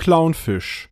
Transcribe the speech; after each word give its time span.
clownfisch. 0.00 0.89